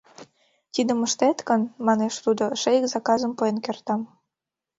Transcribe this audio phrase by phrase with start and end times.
[0.73, 4.01] —Тидым ыштет гын,— манеш тудо,— эше ик заказым пуэн кертам.